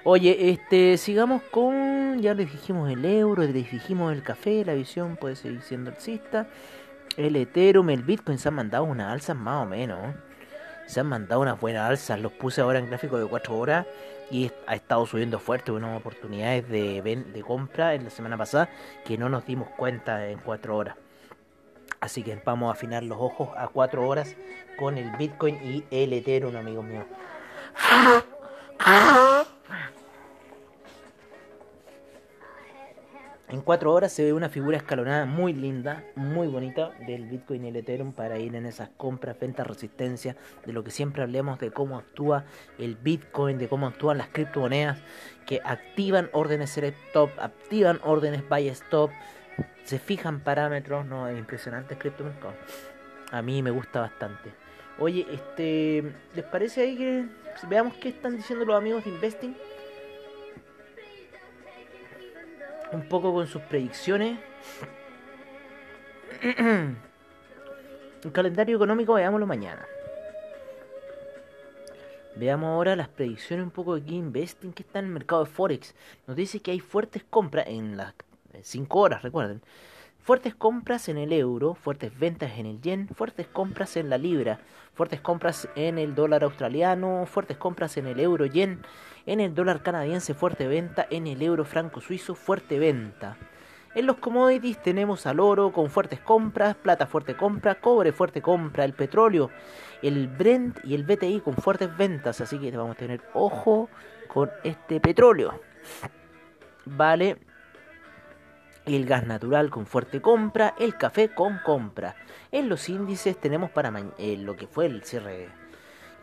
Oye, 0.05 0.49
este, 0.49 0.97
sigamos 0.97 1.41
con. 1.43 2.21
Ya 2.21 2.33
les 2.33 2.51
dijimos 2.51 2.91
el 2.91 3.03
euro, 3.05 3.43
les 3.43 3.71
dijimos 3.71 4.13
el 4.13 4.23
café, 4.23 4.63
la 4.65 4.73
visión 4.73 5.17
puede 5.17 5.35
seguir 5.35 5.61
siendo 5.61 5.91
alcista. 5.91 6.47
El 7.17 7.35
Ethereum, 7.35 7.89
el 7.89 8.03
Bitcoin 8.03 8.37
se 8.37 8.47
han 8.47 8.55
mandado 8.55 8.85
unas 8.85 9.11
alzas 9.11 9.35
más 9.35 9.63
o 9.63 9.65
menos. 9.65 9.99
¿eh? 10.03 10.13
se 10.85 10.99
han 10.99 11.07
mandado 11.07 11.41
unas 11.41 11.59
buenas 11.59 11.89
alzas. 11.89 12.19
Los 12.19 12.31
puse 12.31 12.61
ahora 12.61 12.79
en 12.79 12.87
gráfico 12.87 13.17
de 13.17 13.25
4 13.25 13.57
horas 13.57 13.85
y 14.31 14.51
ha 14.67 14.75
estado 14.75 15.05
subiendo 15.05 15.39
fuerte. 15.39 15.71
Unas 15.71 15.97
oportunidades 15.97 16.67
de, 16.69 17.01
de 17.01 17.41
compra 17.41 17.93
en 17.93 18.05
la 18.05 18.09
semana 18.09 18.37
pasada 18.37 18.69
que 19.05 19.17
no 19.17 19.29
nos 19.29 19.45
dimos 19.45 19.69
cuenta 19.69 20.27
en 20.27 20.39
4 20.39 20.75
horas. 20.75 21.02
Así 22.03 22.21
que 22.21 22.37
vamos 22.43 22.67
a 22.67 22.73
afinar 22.73 23.01
los 23.01 23.17
ojos 23.17 23.47
a 23.55 23.69
4 23.69 24.05
horas 24.05 24.35
con 24.77 24.97
el 24.97 25.09
Bitcoin 25.11 25.55
y 25.63 25.85
el 25.89 26.11
Ethereum, 26.11 26.53
amigos 26.53 26.83
míos. 26.83 27.05
En 33.47 33.61
4 33.61 33.93
horas 33.93 34.11
se 34.11 34.25
ve 34.25 34.33
una 34.33 34.49
figura 34.49 34.75
escalonada 34.75 35.25
muy 35.25 35.53
linda, 35.53 36.03
muy 36.15 36.47
bonita 36.47 36.91
del 37.07 37.23
Bitcoin 37.23 37.63
y 37.63 37.69
el 37.69 37.77
Ethereum 37.77 38.11
para 38.11 38.37
ir 38.37 38.53
en 38.53 38.65
esas 38.65 38.89
compras, 38.97 39.39
ventas, 39.39 39.65
resistencia, 39.65 40.35
de 40.65 40.73
lo 40.73 40.83
que 40.83 40.91
siempre 40.91 41.23
hablemos 41.23 41.57
de 41.59 41.71
cómo 41.71 41.97
actúa 41.97 42.43
el 42.79 42.95
Bitcoin, 42.95 43.57
de 43.57 43.69
cómo 43.69 43.87
actúan 43.87 44.17
las 44.17 44.27
criptomonedas 44.27 44.99
que 45.45 45.61
activan 45.63 46.29
órdenes 46.33 46.71
set 46.71 46.95
stop, 47.07 47.29
activan 47.39 48.01
órdenes 48.03 48.43
buy 48.49 48.67
stop, 48.67 49.09
se 49.83 49.99
fijan 49.99 50.39
parámetros, 50.39 51.05
no, 51.05 51.27
es 51.27 51.37
impresionante 51.37 51.93
el 51.93 51.99
criptomercado. 51.99 52.53
A 53.31 53.41
mí 53.41 53.61
me 53.61 53.71
gusta 53.71 53.99
bastante. 54.01 54.51
Oye, 54.99 55.25
este, 55.31 56.03
¿les 56.35 56.45
parece 56.45 56.81
ahí 56.81 56.97
que 56.97 57.25
veamos 57.67 57.95
qué 57.95 58.09
están 58.09 58.37
diciendo 58.37 58.65
los 58.65 58.75
amigos 58.77 59.03
de 59.03 59.09
Investing? 59.09 59.55
Un 62.91 63.09
poco 63.09 63.33
con 63.33 63.47
sus 63.47 63.61
predicciones. 63.63 64.37
El 68.23 68.31
calendario 68.31 68.75
económico 68.77 69.15
veámoslo 69.15 69.47
mañana. 69.47 69.85
Veamos 72.35 72.67
ahora 72.67 72.95
las 72.95 73.09
predicciones 73.09 73.63
un 73.63 73.71
poco 73.71 73.95
de 73.95 74.01
aquí 74.01 74.15
Investing 74.15 74.73
que 74.73 74.83
está 74.83 74.99
en 74.99 75.05
el 75.05 75.11
mercado 75.11 75.43
de 75.43 75.51
Forex. 75.51 75.93
Nos 76.25 76.35
dice 76.35 76.59
que 76.61 76.71
hay 76.71 76.79
fuertes 76.79 77.23
compras 77.29 77.67
en 77.67 77.97
las 77.97 78.13
5 78.61 78.99
horas, 78.99 79.21
recuerden. 79.23 79.61
Fuertes 80.23 80.55
compras 80.55 81.09
en 81.09 81.17
el 81.17 81.33
euro, 81.33 81.73
fuertes 81.73 82.17
ventas 82.17 82.57
en 82.57 82.65
el 82.65 82.79
yen, 82.79 83.09
fuertes 83.09 83.45
compras 83.47 83.97
en 83.97 84.09
la 84.09 84.17
libra, 84.17 84.61
fuertes 84.93 85.19
compras 85.19 85.67
en 85.75 85.97
el 85.97 86.15
dólar 86.15 86.45
australiano, 86.45 87.25
fuertes 87.25 87.57
compras 87.57 87.97
en 87.97 88.07
el 88.07 88.21
euro 88.21 88.45
yen, 88.45 88.81
en 89.25 89.41
el 89.41 89.53
dólar 89.53 89.83
canadiense, 89.83 90.33
fuerte 90.33 90.67
venta, 90.67 91.05
en 91.09 91.27
el 91.27 91.41
euro 91.41 91.65
franco 91.65 91.99
suizo, 91.99 92.35
fuerte 92.35 92.79
venta. 92.79 93.35
En 93.95 94.05
los 94.07 94.17
commodities 94.17 94.81
tenemos 94.81 95.27
al 95.27 95.39
oro 95.39 95.71
con 95.71 95.89
fuertes 95.89 96.19
compras, 96.21 96.75
plata 96.75 97.05
fuerte 97.05 97.35
compra, 97.35 97.75
cobre 97.75 98.11
fuerte 98.11 98.41
compra, 98.41 98.85
el 98.85 98.93
petróleo, 98.93 99.51
el 100.01 100.29
Brent 100.29 100.79
y 100.83 100.95
el 100.95 101.03
BTI 101.03 101.41
con 101.41 101.55
fuertes 101.55 101.95
ventas, 101.95 102.41
así 102.41 102.57
que 102.59 102.75
vamos 102.75 102.95
a 102.95 102.99
tener 102.99 103.21
ojo 103.33 103.89
con 104.27 104.49
este 104.63 104.99
petróleo. 104.99 105.59
Vale, 106.85 107.37
el 108.85 109.05
gas 109.05 109.25
natural 109.25 109.69
con 109.69 109.85
fuerte 109.85 110.21
compra, 110.21 110.75
el 110.79 110.97
café 110.97 111.29
con 111.29 111.59
compra. 111.59 112.15
En 112.51 112.69
los 112.69 112.89
índices 112.89 113.39
tenemos 113.39 113.71
para 113.71 113.91
eh, 114.17 114.37
lo 114.37 114.55
que 114.55 114.67
fue 114.67 114.85
el 114.85 115.03
cierre 115.03 115.49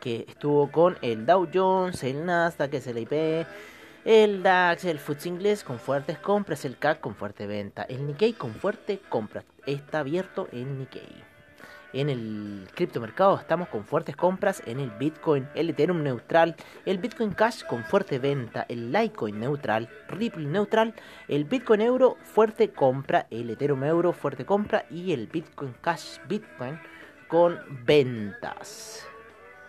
que 0.01 0.25
estuvo 0.29 0.71
con 0.71 0.97
el 1.03 1.27
Dow 1.27 1.49
Jones, 1.53 2.03
el 2.05 2.25
Nasdaq, 2.25 2.75
el 2.75 2.99
IP, 2.99 3.47
el 4.05 4.43
DAX, 4.43 4.85
el 4.87 4.99
FTSE 4.99 5.29
inglés 5.29 5.63
con 5.63 5.79
fuertes 5.79 6.19
compras, 6.19 6.65
el 6.65 6.79
CAC 6.79 7.01
con 7.01 7.15
fuerte 7.15 7.47
venta, 7.47 7.83
el 7.83 8.07
Nikkei 8.07 8.33
con 8.33 8.55
fuerte 8.55 9.01
compra. 9.09 9.45
Está 9.67 10.01
abierto 10.01 10.49
el 10.53 10.79
Nikkei. 10.79 11.30
En 11.93 12.09
el 12.09 12.69
criptomercado 12.75 13.37
estamos 13.37 13.69
con 13.69 13.85
fuertes 13.85 14.15
compras 14.15 14.63
en 14.65 14.79
el 14.79 14.91
Bitcoin, 14.93 15.49
el 15.55 15.71
Ethereum 15.71 16.05
neutral, 16.05 16.55
el 16.87 16.99
Bitcoin 16.99 17.33
Cash 17.33 17.65
con 17.65 17.83
fuerte 17.83 18.21
venta, 18.21 18.65
el 18.69 18.93
Litecoin 18.93 19.41
neutral, 19.41 19.89
Ripple 20.09 20.47
neutral, 20.47 20.95
el 21.27 21.45
Bitcoin 21.45 21.81
euro 21.81 22.17
fuerte 22.23 22.71
compra, 22.71 23.27
el 23.31 23.51
Ethereum 23.51 23.83
euro 23.83 24.13
fuerte 24.13 24.45
compra 24.47 24.85
y 24.89 25.13
el 25.13 25.27
Bitcoin 25.27 25.75
Cash 25.81 26.19
Bitcoin 26.29 26.79
con 27.27 27.59
ventas. 27.85 29.05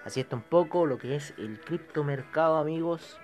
Así 0.05 0.19
está 0.19 0.35
un 0.35 0.43
poco 0.43 0.85
lo 0.85 0.99
que 0.99 1.15
es 1.15 1.33
el 1.39 1.59
criptomercado, 1.59 2.57
amigos, 2.57 3.17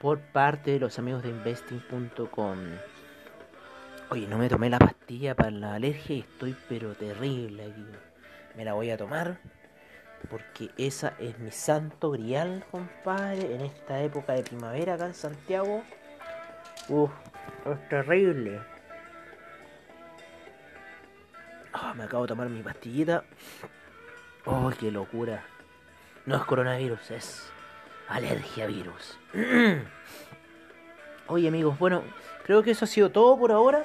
por 0.00 0.18
parte 0.18 0.72
de 0.72 0.80
los 0.80 0.98
amigos 0.98 1.22
de 1.22 1.30
investing.com. 1.30 2.58
Oye, 4.08 4.28
no 4.28 4.38
me 4.38 4.48
tomé 4.48 4.70
la 4.70 4.78
pastilla 4.78 5.34
para 5.34 5.50
la 5.50 5.74
alergia 5.74 6.16
y 6.16 6.20
estoy 6.20 6.56
pero 6.68 6.94
terrible 6.94 7.64
aquí. 7.64 7.84
Me 8.56 8.64
la 8.64 8.74
voy 8.74 8.90
a 8.90 8.96
tomar 8.96 9.38
porque 10.30 10.70
esa 10.78 11.14
es 11.18 11.36
mi 11.40 11.50
santo 11.50 12.12
grial, 12.12 12.64
compadre, 12.70 13.54
en 13.54 13.62
esta 13.62 14.00
época 14.02 14.34
de 14.34 14.44
primavera 14.44 14.94
acá 14.94 15.06
en 15.06 15.14
Santiago. 15.14 15.82
Uf, 16.88 17.10
es 17.64 17.88
terrible. 17.88 18.60
Ah, 21.72 21.92
me 21.94 22.04
acabo 22.04 22.22
de 22.22 22.28
tomar 22.28 22.48
mi 22.48 22.62
pastillita. 22.62 23.24
Oh, 24.44 24.70
qué 24.78 24.92
locura. 24.92 25.44
No 26.26 26.36
es 26.36 26.44
coronavirus, 26.44 27.10
es 27.10 27.52
alergia 28.08 28.66
virus. 28.68 29.18
Oye 31.26 31.48
amigos, 31.48 31.76
bueno, 31.80 32.04
creo 32.44 32.62
que 32.62 32.70
eso 32.70 32.84
ha 32.84 32.88
sido 32.88 33.10
todo 33.10 33.36
por 33.36 33.50
ahora. 33.50 33.84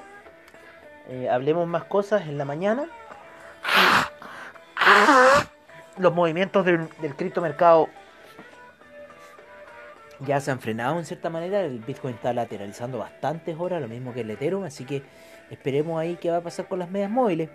Eh, 1.12 1.30
hablemos 1.30 1.68
más 1.68 1.84
cosas 1.84 2.26
en 2.28 2.38
la 2.38 2.46
mañana. 2.46 2.88
Los 5.98 6.14
movimientos 6.14 6.66
del, 6.66 6.88
del 7.02 7.16
criptomercado 7.18 7.90
ya 10.22 10.40
se 10.40 10.52
han 10.52 10.62
frenado 10.62 10.98
en 10.98 11.06
cierta 11.06 11.30
manera. 11.30 11.62
El 11.62 11.80
Bitcoin 11.80 12.16
está 12.16 12.34
lateralizando 12.34 12.98
bastantes 12.98 13.58
horas, 13.60 13.82
lo 13.82 13.90
mismo 13.90 14.14
que 14.14 14.22
el 14.22 14.32
Ethereum. 14.32 14.64
Así 14.64 14.86
que 14.86 15.04
esperemos 15.50 16.00
ahí 16.00 16.16
qué 16.16 16.32
va 16.32 16.38
a 16.38 16.42
pasar 16.42 16.70
con 16.70 16.80
las 16.80 16.90
medias 16.90 17.12
móviles. 17.12 17.50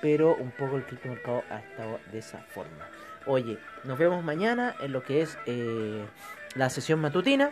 Pero 0.00 0.34
un 0.36 0.50
poco 0.52 0.76
el 0.76 0.84
criptomercado 0.84 1.42
ha 1.50 1.58
estado 1.58 2.00
de 2.10 2.18
esa 2.18 2.38
forma. 2.38 2.88
Oye, 3.26 3.58
nos 3.84 3.98
vemos 3.98 4.24
mañana 4.24 4.74
en 4.80 4.92
lo 4.92 5.02
que 5.02 5.20
es 5.20 5.36
eh, 5.44 6.06
la 6.54 6.70
sesión 6.70 7.00
matutina. 7.00 7.50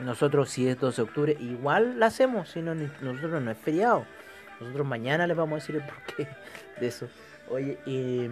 Nosotros, 0.00 0.50
si 0.50 0.68
es 0.68 0.80
12 0.80 0.96
de 0.96 1.02
octubre, 1.08 1.36
igual 1.38 2.00
la 2.00 2.06
hacemos. 2.06 2.50
Si 2.50 2.62
no, 2.62 2.74
nosotros 2.74 3.40
no 3.40 3.50
es 3.52 3.58
feriado. 3.58 4.04
Nosotros 4.64 4.86
mañana 4.86 5.26
les 5.26 5.36
vamos 5.36 5.52
a 5.52 5.60
decir 5.60 5.76
el 5.76 5.82
porqué 5.82 6.26
de 6.80 6.86
eso. 6.86 7.08
Oye, 7.50 7.78
y, 7.84 8.28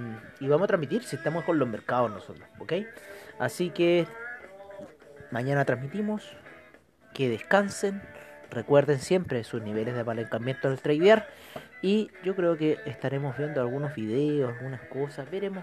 vamos 0.46 0.64
a 0.64 0.68
transmitir 0.68 1.04
si 1.04 1.16
estamos 1.16 1.44
con 1.44 1.58
los 1.58 1.68
mercados 1.68 2.10
nosotros, 2.10 2.48
¿ok? 2.58 2.72
Así 3.38 3.70
que 3.70 4.06
mañana 5.30 5.64
transmitimos. 5.64 6.36
Que 7.12 7.28
descansen. 7.28 8.00
Recuerden 8.50 8.98
siempre 8.98 9.44
sus 9.44 9.60
niveles 9.60 9.94
de 9.94 10.00
apalancamiento 10.00 10.68
en 10.68 10.74
el 10.74 10.80
tradear. 10.80 11.28
Y 11.82 12.10
yo 12.24 12.34
creo 12.34 12.56
que 12.56 12.78
estaremos 12.86 13.36
viendo 13.36 13.60
algunos 13.60 13.94
videos, 13.94 14.54
algunas 14.54 14.80
cosas. 14.88 15.30
Veremos 15.30 15.62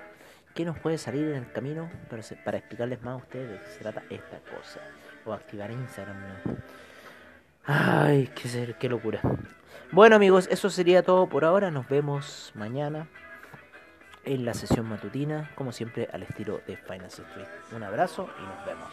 qué 0.54 0.64
nos 0.64 0.78
puede 0.78 1.00
salir 1.00 1.28
en 1.30 1.38
el 1.38 1.52
camino 1.52 1.90
para, 2.08 2.58
explicarles 2.58 3.02
más 3.02 3.14
a 3.14 3.18
ustedes 3.18 3.50
de 3.50 3.58
qué 3.58 3.72
se 3.72 3.80
trata 3.80 4.04
esta 4.12 4.38
cosa. 4.56 4.80
O 5.26 5.34
activar 5.34 5.72
Instagram. 5.72 6.18
Ay, 7.66 8.30
qué, 8.36 8.48
ser, 8.48 8.76
qué 8.76 8.90
locura. 8.90 9.22
Bueno 9.92 10.16
amigos, 10.16 10.48
eso 10.52 10.70
sería 10.70 11.02
todo 11.02 11.28
por 11.28 11.44
ahora. 11.44 11.72
Nos 11.72 11.90
vemos 11.90 12.52
mañana 12.54 13.08
en 14.24 14.46
la 14.46 14.54
sesión 14.54 14.88
matutina, 14.88 15.50
como 15.56 15.72
siempre 15.72 16.08
al 16.14 16.22
estilo 16.22 16.62
de 16.68 16.78
Finance 16.78 17.24
Street. 17.24 17.48
Un 17.76 17.82
abrazo 17.82 18.30
y 18.38 18.44
nos 18.44 18.66
vemos. 18.68 18.88